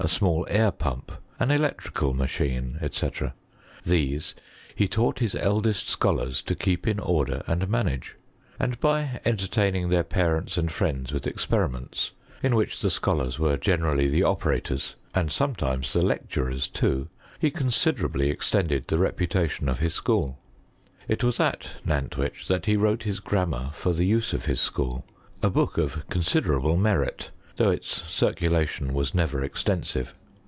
[0.07, 3.09] small air pump, ao electrical machine, &c.
[3.85, 4.33] These
[4.73, 8.15] he taught his eldest scholars to keep in order and manage:
[8.59, 13.57] and by entertaining their parents and friends with experi ments, in which the scholars were
[13.57, 17.07] generally the operators, and sometimes the lecturers too,
[17.37, 20.37] he con siderably extended the reputation of his seliool.
[21.07, 25.05] It was at Nantwich that he wrote his grammar for the use of his school,
[25.43, 30.15] a book of considerable merit, though its circulation uas never extensive.